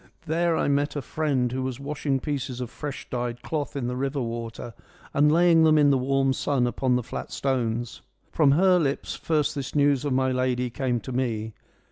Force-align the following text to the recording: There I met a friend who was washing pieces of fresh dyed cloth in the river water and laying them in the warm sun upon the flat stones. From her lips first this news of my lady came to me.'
There 0.25 0.57
I 0.57 0.67
met 0.67 0.95
a 0.95 1.01
friend 1.03 1.51
who 1.51 1.61
was 1.61 1.79
washing 1.79 2.19
pieces 2.19 2.59
of 2.59 2.71
fresh 2.71 3.07
dyed 3.07 3.43
cloth 3.43 3.75
in 3.75 3.85
the 3.85 3.95
river 3.95 4.19
water 4.19 4.73
and 5.13 5.31
laying 5.31 5.63
them 5.63 5.77
in 5.77 5.91
the 5.91 5.97
warm 5.99 6.33
sun 6.33 6.65
upon 6.65 6.95
the 6.95 7.03
flat 7.03 7.31
stones. 7.31 8.01
From 8.31 8.53
her 8.53 8.79
lips 8.79 9.13
first 9.13 9.53
this 9.53 9.75
news 9.75 10.03
of 10.03 10.11
my 10.13 10.31
lady 10.31 10.71
came 10.71 10.99
to 11.01 11.11
me.' 11.11 11.53